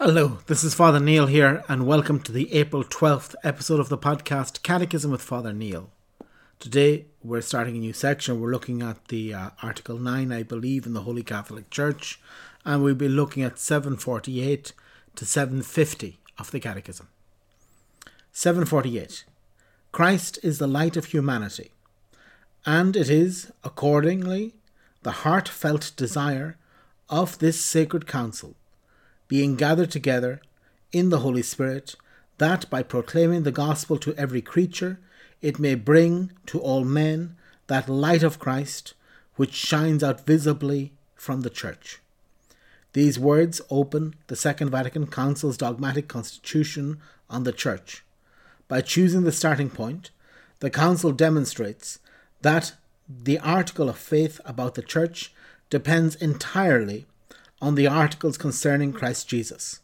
Hello, 0.00 0.38
this 0.46 0.62
is 0.62 0.76
Father 0.76 1.00
Neil 1.00 1.26
here, 1.26 1.64
and 1.66 1.84
welcome 1.84 2.20
to 2.20 2.30
the 2.30 2.54
April 2.54 2.84
12th 2.84 3.34
episode 3.42 3.80
of 3.80 3.88
the 3.88 3.98
podcast 3.98 4.62
Catechism 4.62 5.10
with 5.10 5.20
Father 5.20 5.52
Neil. 5.52 5.90
Today, 6.60 7.06
we're 7.20 7.40
starting 7.40 7.74
a 7.74 7.80
new 7.80 7.92
section. 7.92 8.40
We're 8.40 8.52
looking 8.52 8.80
at 8.80 9.08
the 9.08 9.34
uh, 9.34 9.50
Article 9.60 9.98
9, 9.98 10.30
I 10.30 10.44
believe, 10.44 10.86
in 10.86 10.92
the 10.92 11.00
Holy 11.00 11.24
Catholic 11.24 11.68
Church, 11.68 12.20
and 12.64 12.84
we'll 12.84 12.94
be 12.94 13.08
looking 13.08 13.42
at 13.42 13.58
748 13.58 14.72
to 15.16 15.26
750 15.26 16.20
of 16.38 16.52
the 16.52 16.60
Catechism. 16.60 17.08
748 18.30 19.24
Christ 19.90 20.38
is 20.44 20.58
the 20.58 20.68
light 20.68 20.96
of 20.96 21.06
humanity, 21.06 21.72
and 22.64 22.94
it 22.94 23.10
is, 23.10 23.50
accordingly, 23.64 24.54
the 25.02 25.26
heartfelt 25.26 25.90
desire 25.96 26.56
of 27.10 27.40
this 27.40 27.60
sacred 27.60 28.06
council 28.06 28.54
being 29.28 29.56
gathered 29.56 29.90
together 29.90 30.40
in 30.92 31.10
the 31.10 31.20
Holy 31.20 31.42
Spirit, 31.42 31.94
that 32.38 32.68
by 32.70 32.82
proclaiming 32.82 33.42
the 33.42 33.52
gospel 33.52 33.98
to 33.98 34.14
every 34.14 34.40
creature, 34.40 34.98
it 35.40 35.58
may 35.58 35.74
bring 35.74 36.32
to 36.46 36.58
all 36.58 36.84
men 36.84 37.36
that 37.66 37.88
light 37.88 38.22
of 38.22 38.38
Christ 38.38 38.94
which 39.36 39.52
shines 39.52 40.02
out 40.02 40.26
visibly 40.26 40.92
from 41.14 41.42
the 41.42 41.50
Church. 41.50 42.00
These 42.92 43.18
words 43.18 43.60
open 43.70 44.14
the 44.26 44.36
Second 44.36 44.70
Vatican 44.70 45.06
Council's 45.06 45.56
dogmatic 45.56 46.08
constitution 46.08 46.98
on 47.28 47.44
the 47.44 47.52
Church. 47.52 48.02
By 48.66 48.80
choosing 48.80 49.22
the 49.22 49.32
starting 49.32 49.70
point, 49.70 50.10
the 50.60 50.70
Council 50.70 51.12
demonstrates 51.12 52.00
that 52.42 52.72
the 53.08 53.38
article 53.38 53.88
of 53.88 53.98
faith 53.98 54.40
about 54.44 54.74
the 54.74 54.82
Church 54.82 55.32
depends 55.70 56.16
entirely 56.16 57.06
on 57.60 57.74
the 57.74 57.86
articles 57.86 58.38
concerning 58.38 58.92
Christ 58.92 59.28
Jesus. 59.28 59.80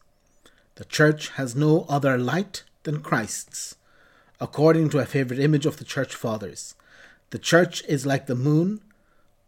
The 0.77 0.85
Church 0.85 1.31
has 1.31 1.55
no 1.55 1.87
other 1.89 2.19
light 2.19 2.65
than 2.85 3.01
Christ's. 3.01 3.77
According 4.41 4.91
to 4.91 4.99
a 4.99 5.07
favourite 5.07 5.43
image 5.43 5.67
of 5.67 5.77
the 5.77 5.85
Church 5.85 6.15
Fathers, 6.15 6.75
the 7.31 7.39
Church 7.39 7.83
is 7.89 8.07
like 8.07 8.27
the 8.27 8.35
moon, 8.35 8.81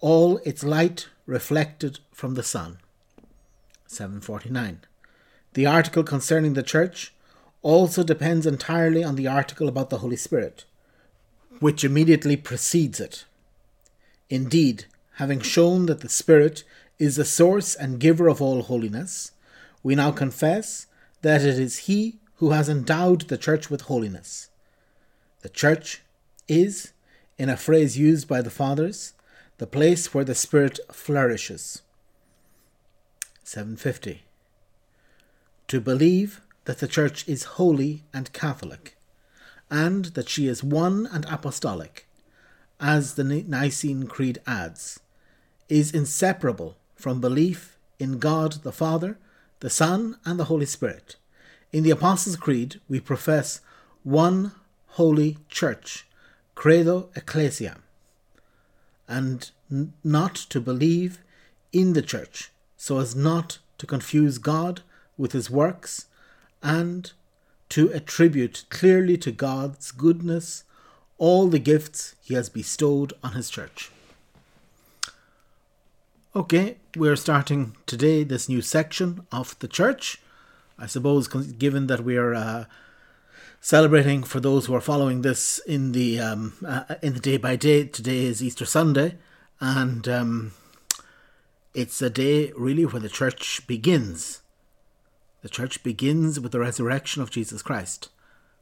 all 0.00 0.38
its 0.38 0.64
light 0.64 1.08
reflected 1.26 2.00
from 2.12 2.34
the 2.34 2.42
sun. 2.42 2.78
749. 3.86 4.80
The 5.54 5.66
article 5.66 6.02
concerning 6.02 6.54
the 6.54 6.62
Church 6.62 7.12
also 7.62 8.02
depends 8.02 8.46
entirely 8.46 9.02
on 9.02 9.16
the 9.16 9.26
article 9.26 9.68
about 9.68 9.90
the 9.90 9.98
Holy 9.98 10.16
Spirit, 10.16 10.64
which 11.60 11.84
immediately 11.84 12.36
precedes 12.36 13.00
it. 13.00 13.24
Indeed, 14.28 14.86
having 15.14 15.40
shown 15.40 15.86
that 15.86 16.00
the 16.00 16.08
Spirit 16.08 16.62
is 16.98 17.16
the 17.16 17.24
source 17.24 17.74
and 17.74 18.00
giver 18.00 18.28
of 18.28 18.40
all 18.40 18.62
holiness, 18.62 19.32
we 19.82 19.94
now 19.94 20.10
confess 20.10 20.86
that 21.22 21.42
it 21.42 21.58
is 21.58 21.80
He 21.80 22.18
who 22.36 22.50
has 22.50 22.68
endowed 22.68 23.22
the 23.22 23.38
Church 23.38 23.70
with 23.70 23.82
holiness. 23.82 24.48
The 25.42 25.48
Church 25.48 26.02
is, 26.48 26.92
in 27.38 27.48
a 27.48 27.56
phrase 27.56 27.98
used 27.98 28.28
by 28.28 28.42
the 28.42 28.50
Fathers, 28.50 29.12
the 29.58 29.66
place 29.66 30.12
where 30.12 30.24
the 30.24 30.34
Spirit 30.34 30.78
flourishes. 30.92 31.82
750. 33.44 34.22
To 35.68 35.80
believe 35.80 36.40
that 36.64 36.78
the 36.78 36.88
Church 36.88 37.26
is 37.28 37.44
holy 37.44 38.02
and 38.12 38.32
Catholic, 38.32 38.96
and 39.70 40.06
that 40.06 40.28
she 40.28 40.46
is 40.46 40.62
one 40.62 41.06
and 41.06 41.24
apostolic, 41.26 42.06
as 42.80 43.14
the 43.14 43.24
Nicene 43.24 44.06
Creed 44.06 44.40
adds, 44.46 45.00
is 45.68 45.92
inseparable 45.92 46.76
from 46.96 47.20
belief 47.20 47.78
in 47.98 48.18
God 48.18 48.64
the 48.64 48.72
Father, 48.72 49.18
the 49.60 49.70
Son, 49.70 50.16
and 50.24 50.38
the 50.38 50.44
Holy 50.44 50.66
Spirit. 50.66 51.16
In 51.72 51.84
the 51.84 51.90
Apostles' 51.90 52.36
Creed, 52.36 52.80
we 52.88 53.00
profess 53.00 53.60
one 54.02 54.52
holy 54.88 55.38
church, 55.48 56.06
credo 56.54 57.10
ecclesia, 57.14 57.76
and 59.06 59.50
n- 59.70 59.92
not 60.02 60.34
to 60.34 60.60
believe 60.60 61.18
in 61.72 61.92
the 61.92 62.02
church 62.02 62.50
so 62.76 62.98
as 62.98 63.14
not 63.14 63.58
to 63.78 63.86
confuse 63.86 64.38
God 64.38 64.82
with 65.18 65.32
his 65.32 65.50
works 65.50 66.06
and 66.62 67.12
to 67.68 67.90
attribute 67.92 68.64
clearly 68.70 69.18
to 69.18 69.32
God's 69.32 69.90
goodness 69.90 70.64
all 71.18 71.48
the 71.48 71.58
gifts 71.58 72.14
he 72.22 72.34
has 72.34 72.48
bestowed 72.48 73.12
on 73.22 73.32
his 73.32 73.50
church. 73.50 73.90
Okay, 76.36 76.76
we're 76.94 77.16
starting 77.16 77.76
today 77.86 78.22
this 78.22 78.46
new 78.46 78.60
section 78.60 79.26
of 79.32 79.58
the 79.60 79.66
church. 79.66 80.20
I 80.78 80.84
suppose, 80.84 81.28
given 81.28 81.86
that 81.86 82.04
we 82.04 82.18
are 82.18 82.34
uh, 82.34 82.64
celebrating 83.62 84.22
for 84.22 84.38
those 84.38 84.66
who 84.66 84.74
are 84.74 84.82
following 84.82 85.22
this 85.22 85.60
in 85.60 85.92
the 85.92 86.20
um, 86.20 86.52
uh, 86.62 86.96
in 87.02 87.14
the 87.14 87.20
day 87.20 87.38
by 87.38 87.56
day. 87.56 87.86
Today 87.86 88.26
is 88.26 88.42
Easter 88.42 88.66
Sunday, 88.66 89.16
and 89.60 90.06
um, 90.08 90.52
it's 91.72 92.02
a 92.02 92.10
day 92.10 92.52
really 92.54 92.84
where 92.84 93.00
the 93.00 93.08
church 93.08 93.66
begins. 93.66 94.42
The 95.40 95.48
church 95.48 95.82
begins 95.82 96.38
with 96.38 96.52
the 96.52 96.60
resurrection 96.60 97.22
of 97.22 97.30
Jesus 97.30 97.62
Christ. 97.62 98.10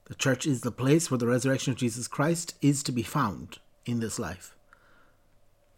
The 0.04 0.14
church 0.14 0.46
is 0.46 0.60
the 0.60 0.70
place 0.70 1.10
where 1.10 1.18
the 1.18 1.26
resurrection 1.26 1.72
of 1.72 1.78
Jesus 1.80 2.06
Christ 2.06 2.54
is 2.62 2.84
to 2.84 2.92
be 2.92 3.02
found 3.02 3.58
in 3.84 3.98
this 3.98 4.20
life. 4.20 4.53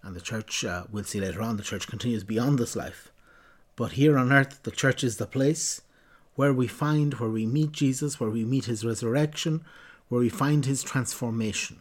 And 0.06 0.14
the 0.14 0.20
church, 0.20 0.64
uh, 0.64 0.84
we'll 0.92 1.02
see 1.02 1.20
later 1.20 1.42
on, 1.42 1.56
the 1.56 1.64
church 1.64 1.88
continues 1.88 2.22
beyond 2.22 2.60
this 2.60 2.76
life. 2.76 3.10
But 3.74 3.92
here 3.92 4.16
on 4.16 4.32
earth, 4.32 4.62
the 4.62 4.70
church 4.70 5.02
is 5.02 5.16
the 5.16 5.26
place 5.26 5.82
where 6.36 6.52
we 6.52 6.68
find, 6.68 7.14
where 7.14 7.28
we 7.28 7.44
meet 7.44 7.72
Jesus, 7.72 8.20
where 8.20 8.30
we 8.30 8.44
meet 8.44 8.66
his 8.66 8.84
resurrection, 8.84 9.64
where 10.08 10.20
we 10.20 10.28
find 10.28 10.64
his 10.64 10.84
transformation. 10.84 11.80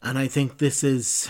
And 0.00 0.16
I 0.16 0.28
think 0.28 0.58
this 0.58 0.84
is. 0.84 1.28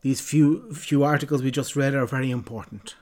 These 0.00 0.22
few 0.22 0.72
few 0.72 1.04
articles 1.04 1.42
we 1.42 1.50
just 1.50 1.76
read 1.76 1.94
are 1.94 2.06
very 2.06 2.30
important. 2.30 2.96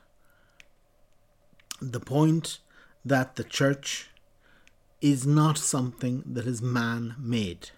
The 1.80 2.00
point 2.00 2.58
that 3.04 3.36
the 3.36 3.44
church 3.44 4.10
is 5.00 5.24
not 5.24 5.56
something 5.56 6.24
that 6.26 6.46
is 6.46 6.60
man 6.60 7.14
made 7.16 7.70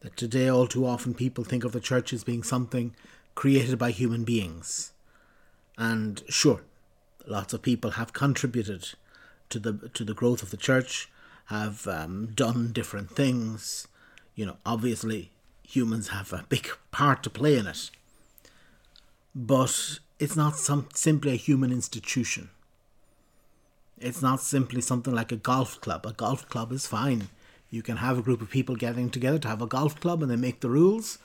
that 0.00 0.16
today 0.16 0.48
all 0.48 0.66
too 0.66 0.86
often 0.86 1.14
people 1.14 1.44
think 1.44 1.64
of 1.64 1.72
the 1.72 1.80
church 1.80 2.12
as 2.12 2.24
being 2.24 2.42
something 2.42 2.94
created 3.34 3.78
by 3.78 3.90
human 3.90 4.24
beings. 4.24 4.92
And 5.76 6.22
sure, 6.28 6.62
lots 7.26 7.52
of 7.52 7.62
people 7.62 7.92
have 7.92 8.12
contributed 8.12 8.90
to 9.50 9.58
the 9.58 9.90
to 9.94 10.04
the 10.04 10.14
growth 10.14 10.42
of 10.42 10.50
the 10.50 10.56
church, 10.56 11.08
have 11.46 11.86
um, 11.86 12.32
done 12.34 12.72
different 12.72 13.10
things. 13.10 13.86
You 14.34 14.46
know, 14.46 14.56
obviously, 14.64 15.30
humans 15.62 16.08
have 16.08 16.32
a 16.32 16.44
big 16.48 16.68
part 16.90 17.22
to 17.22 17.30
play 17.30 17.56
in 17.56 17.66
it. 17.66 17.90
But 19.34 20.00
it's 20.18 20.36
not 20.36 20.56
some 20.56 20.88
simply 20.94 21.32
a 21.32 21.36
human 21.36 21.70
institution. 21.70 22.50
It's 24.00 24.22
not 24.22 24.40
simply 24.40 24.80
something 24.80 25.14
like 25.14 25.32
a 25.32 25.36
golf 25.36 25.80
club. 25.80 26.06
A 26.06 26.12
golf 26.12 26.48
club 26.48 26.72
is 26.72 26.86
fine. 26.86 27.28
You 27.70 27.82
can 27.82 27.98
have 27.98 28.18
a 28.18 28.22
group 28.22 28.40
of 28.40 28.50
people 28.50 28.76
getting 28.76 29.10
together 29.10 29.38
to 29.40 29.48
have 29.48 29.60
a 29.60 29.66
golf 29.66 30.00
club 30.00 30.22
and 30.22 30.30
they 30.30 30.36
make 30.36 30.60
the 30.60 30.70
rules. 30.70 31.18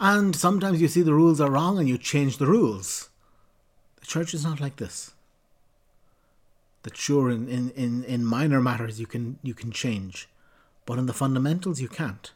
And 0.00 0.34
sometimes 0.34 0.80
you 0.80 0.88
see 0.88 1.02
the 1.02 1.14
rules 1.14 1.40
are 1.40 1.50
wrong 1.50 1.78
and 1.78 1.88
you 1.88 1.98
change 1.98 2.38
the 2.38 2.46
rules. 2.46 3.10
The 4.00 4.06
church 4.06 4.34
is 4.34 4.44
not 4.44 4.60
like 4.60 4.76
this. 4.76 5.12
That 6.82 6.96
sure 6.96 7.30
in, 7.30 7.48
in, 7.48 7.70
in, 7.70 8.04
in 8.04 8.24
minor 8.24 8.60
matters 8.60 9.00
you 9.00 9.06
can 9.06 9.38
you 9.42 9.54
can 9.54 9.70
change. 9.70 10.28
But 10.86 10.98
in 10.98 11.06
the 11.06 11.12
fundamentals 11.12 11.80
you 11.80 11.88
can't. 11.88 12.32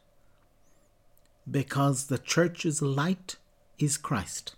Because 1.51 2.07
the 2.07 2.19
church's 2.19 2.83
light 2.83 3.37
is 3.79 3.97
Christ. 3.97 4.55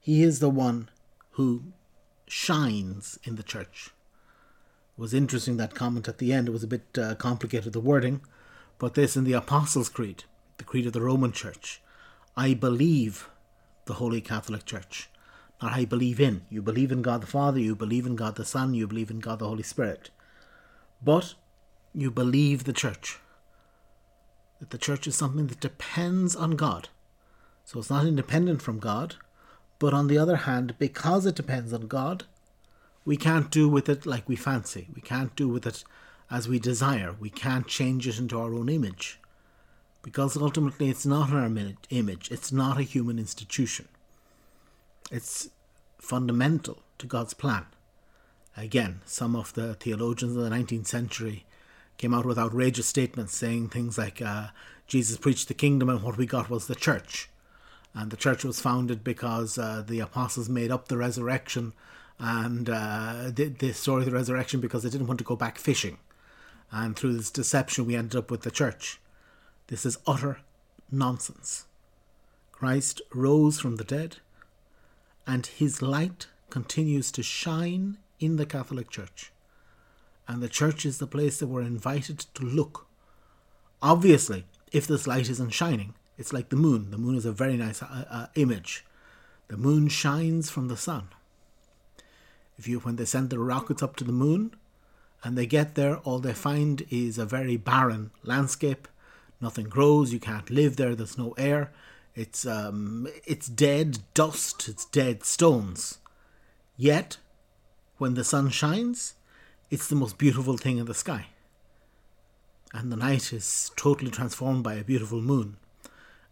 He 0.00 0.22
is 0.22 0.40
the 0.40 0.50
one 0.50 0.88
who 1.32 1.64
shines 2.26 3.18
in 3.22 3.36
the 3.36 3.42
church 3.42 3.90
was 5.00 5.14
interesting 5.14 5.56
that 5.56 5.74
comment 5.74 6.08
at 6.08 6.18
the 6.18 6.30
end. 6.30 6.46
It 6.46 6.52
was 6.52 6.62
a 6.62 6.68
bit 6.68 6.98
uh, 6.98 7.14
complicated, 7.14 7.72
the 7.72 7.80
wording, 7.80 8.20
but 8.78 8.94
this 8.94 9.16
in 9.16 9.24
the 9.24 9.32
Apostles' 9.32 9.88
Creed, 9.88 10.24
the 10.58 10.64
Creed 10.64 10.86
of 10.86 10.92
the 10.92 11.00
Roman 11.00 11.32
Church. 11.32 11.80
I 12.36 12.52
believe 12.52 13.30
the 13.86 13.94
Holy 13.94 14.20
Catholic 14.20 14.66
Church. 14.66 15.08
Not 15.62 15.72
I 15.72 15.86
believe 15.86 16.20
in. 16.20 16.42
You 16.50 16.60
believe 16.60 16.92
in 16.92 17.00
God 17.00 17.22
the 17.22 17.26
Father, 17.26 17.58
you 17.58 17.74
believe 17.74 18.04
in 18.04 18.14
God 18.14 18.36
the 18.36 18.44
Son, 18.44 18.74
you 18.74 18.86
believe 18.86 19.10
in 19.10 19.20
God 19.20 19.38
the 19.38 19.48
Holy 19.48 19.62
Spirit. 19.62 20.10
But 21.02 21.34
you 21.94 22.10
believe 22.10 22.64
the 22.64 22.74
Church. 22.74 23.18
That 24.58 24.68
the 24.68 24.78
Church 24.78 25.06
is 25.06 25.16
something 25.16 25.46
that 25.46 25.60
depends 25.60 26.36
on 26.36 26.52
God. 26.52 26.90
So 27.64 27.78
it's 27.78 27.90
not 27.90 28.06
independent 28.06 28.60
from 28.60 28.78
God, 28.78 29.16
but 29.78 29.94
on 29.94 30.08
the 30.08 30.18
other 30.18 30.36
hand, 30.36 30.74
because 30.78 31.24
it 31.24 31.36
depends 31.36 31.72
on 31.72 31.86
God, 31.86 32.24
we 33.04 33.16
can't 33.16 33.50
do 33.50 33.68
with 33.68 33.88
it 33.88 34.06
like 34.06 34.28
we 34.28 34.36
fancy. 34.36 34.88
We 34.94 35.00
can't 35.00 35.34
do 35.36 35.48
with 35.48 35.66
it 35.66 35.84
as 36.30 36.48
we 36.48 36.58
desire. 36.58 37.14
We 37.18 37.30
can't 37.30 37.66
change 37.66 38.06
it 38.06 38.18
into 38.18 38.38
our 38.38 38.54
own 38.54 38.68
image. 38.68 39.18
Because 40.02 40.36
ultimately, 40.36 40.88
it's 40.88 41.04
not 41.04 41.30
our 41.32 41.44
image, 41.90 42.30
it's 42.30 42.52
not 42.52 42.78
a 42.78 42.82
human 42.82 43.18
institution. 43.18 43.88
It's 45.10 45.50
fundamental 45.98 46.82
to 46.98 47.06
God's 47.06 47.34
plan 47.34 47.66
Again, 48.56 49.00
some 49.06 49.36
of 49.36 49.54
the 49.54 49.74
theologians 49.74 50.36
of 50.36 50.42
the 50.42 50.50
19th 50.50 50.86
century 50.86 51.46
came 51.98 52.12
out 52.12 52.26
with 52.26 52.38
outrageous 52.38 52.86
statements 52.86 53.34
saying 53.34 53.68
things 53.68 53.96
like 53.96 54.20
uh, 54.20 54.48
Jesus 54.86 55.16
preached 55.16 55.48
the 55.48 55.54
kingdom 55.54 55.88
and 55.88 56.02
what 56.02 56.16
we 56.16 56.26
got 56.26 56.50
was 56.50 56.66
the 56.66 56.74
church. 56.74 57.30
And 57.94 58.10
the 58.10 58.16
church 58.16 58.44
was 58.44 58.60
founded 58.60 59.02
because 59.04 59.56
uh, 59.56 59.82
the 59.86 60.00
apostles 60.00 60.48
made 60.48 60.70
up 60.70 60.88
the 60.88 60.96
resurrection 60.96 61.72
and 62.20 62.68
uh, 62.68 63.30
the, 63.34 63.46
the 63.46 63.72
story 63.72 64.02
of 64.02 64.06
the 64.06 64.14
resurrection 64.14 64.60
because 64.60 64.82
they 64.82 64.90
didn't 64.90 65.06
want 65.06 65.18
to 65.18 65.24
go 65.24 65.36
back 65.36 65.58
fishing. 65.58 65.98
And 66.70 66.94
through 66.94 67.14
this 67.14 67.30
deception, 67.30 67.86
we 67.86 67.96
ended 67.96 68.16
up 68.16 68.30
with 68.30 68.42
the 68.42 68.50
church. 68.50 69.00
This 69.68 69.86
is 69.86 69.98
utter 70.06 70.40
nonsense. 70.90 71.64
Christ 72.52 73.00
rose 73.14 73.58
from 73.58 73.76
the 73.76 73.84
dead, 73.84 74.18
and 75.26 75.46
his 75.46 75.80
light 75.80 76.26
continues 76.50 77.10
to 77.12 77.22
shine 77.22 77.96
in 78.20 78.36
the 78.36 78.46
Catholic 78.46 78.90
Church. 78.90 79.32
And 80.28 80.42
the 80.42 80.48
church 80.48 80.84
is 80.84 80.98
the 80.98 81.06
place 81.06 81.38
that 81.38 81.46
we're 81.46 81.62
invited 81.62 82.18
to 82.34 82.44
look. 82.44 82.86
Obviously, 83.80 84.44
if 84.72 84.86
this 84.86 85.06
light 85.06 85.30
isn't 85.30 85.50
shining, 85.50 85.94
it's 86.18 86.34
like 86.34 86.50
the 86.50 86.56
moon. 86.56 86.90
The 86.90 86.98
moon 86.98 87.16
is 87.16 87.24
a 87.24 87.32
very 87.32 87.56
nice 87.56 87.82
uh, 87.82 88.04
uh, 88.10 88.26
image. 88.34 88.84
The 89.48 89.56
moon 89.56 89.88
shines 89.88 90.50
from 90.50 90.68
the 90.68 90.76
sun. 90.76 91.08
If 92.60 92.68
you, 92.68 92.80
when 92.80 92.96
they 92.96 93.06
send 93.06 93.30
the 93.30 93.38
rockets 93.38 93.82
up 93.82 93.96
to 93.96 94.04
the 94.04 94.12
moon, 94.12 94.54
and 95.24 95.36
they 95.36 95.46
get 95.46 95.76
there, 95.76 95.96
all 95.96 96.18
they 96.18 96.34
find 96.34 96.86
is 96.90 97.16
a 97.16 97.24
very 97.24 97.56
barren 97.56 98.10
landscape. 98.22 98.86
Nothing 99.40 99.70
grows. 99.70 100.12
You 100.12 100.20
can't 100.20 100.50
live 100.50 100.76
there. 100.76 100.94
There's 100.94 101.16
no 101.16 101.32
air. 101.38 101.72
It's 102.14 102.44
um, 102.44 103.08
it's 103.24 103.46
dead 103.48 104.00
dust. 104.12 104.68
It's 104.68 104.84
dead 104.84 105.24
stones. 105.24 106.00
Yet, 106.76 107.16
when 107.96 108.12
the 108.12 108.24
sun 108.24 108.50
shines, 108.50 109.14
it's 109.70 109.88
the 109.88 109.96
most 109.96 110.18
beautiful 110.18 110.58
thing 110.58 110.76
in 110.76 110.84
the 110.84 110.92
sky. 110.92 111.28
And 112.74 112.92
the 112.92 112.96
night 112.96 113.32
is 113.32 113.70
totally 113.74 114.10
transformed 114.10 114.64
by 114.64 114.74
a 114.74 114.84
beautiful 114.84 115.22
moon. 115.22 115.56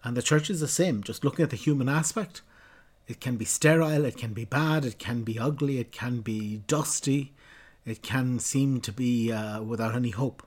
And 0.04 0.14
the 0.14 0.22
church 0.22 0.50
is 0.50 0.60
the 0.60 0.68
same. 0.68 1.02
Just 1.02 1.24
looking 1.24 1.42
at 1.42 1.48
the 1.48 1.56
human 1.56 1.88
aspect, 1.88 2.42
it 3.08 3.20
can 3.20 3.36
be 3.36 3.46
sterile, 3.46 4.04
it 4.04 4.18
can 4.18 4.34
be 4.34 4.44
bad, 4.44 4.84
it 4.84 4.98
can 4.98 5.22
be 5.22 5.38
ugly, 5.38 5.78
it 5.78 5.92
can 5.92 6.20
be 6.20 6.58
dusty, 6.66 7.32
it 7.86 8.02
can 8.02 8.38
seem 8.38 8.82
to 8.82 8.92
be 8.92 9.32
uh, 9.32 9.62
without 9.62 9.96
any 9.96 10.10
hope. 10.10 10.46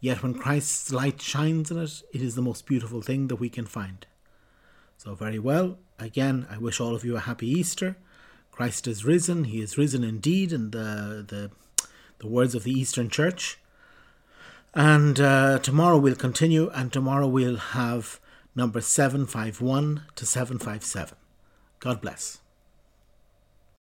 Yet 0.00 0.22
when 0.22 0.34
Christ's 0.34 0.90
light 0.92 1.20
shines 1.20 1.70
in 1.70 1.78
it, 1.78 2.02
it 2.12 2.22
is 2.22 2.34
the 2.34 2.42
most 2.42 2.66
beautiful 2.66 3.02
thing 3.02 3.28
that 3.28 3.36
we 3.36 3.50
can 3.50 3.66
find. 3.66 4.06
So, 4.96 5.14
very 5.14 5.38
well. 5.38 5.76
Again, 5.98 6.46
I 6.50 6.56
wish 6.56 6.80
all 6.80 6.94
of 6.94 7.04
you 7.04 7.16
a 7.16 7.20
happy 7.20 7.48
Easter. 7.48 7.96
Christ 8.50 8.86
is 8.86 9.04
risen. 9.04 9.44
He 9.44 9.60
is 9.60 9.76
risen 9.76 10.02
indeed 10.02 10.52
in 10.52 10.70
the, 10.70 11.24
the, 11.26 11.50
the 12.18 12.26
words 12.26 12.54
of 12.54 12.64
the 12.64 12.72
Eastern 12.72 13.10
Church. 13.10 13.58
And 14.72 15.20
uh, 15.20 15.58
tomorrow 15.58 15.98
we'll 15.98 16.16
continue, 16.16 16.70
and 16.70 16.92
tomorrow 16.92 17.28
we'll 17.28 17.56
have 17.56 18.20
number 18.56 18.80
751 18.80 20.02
to 20.14 20.26
757. 20.26 21.16
God 21.84 22.00
bless. 22.00 22.43